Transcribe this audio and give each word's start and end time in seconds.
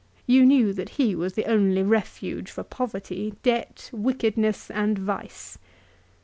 You 0.25 0.47
knew 0.47 0.73
that 0.73 0.89
he 0.97 1.13
was 1.13 1.33
the 1.33 1.45
only 1.45 1.83
refuge 1.83 2.49
for 2.49 2.63
poverty, 2.63 3.35
debt, 3.43 3.87
wickedness, 3.93 4.71
and 4.71 4.97
vice. 4.97 5.59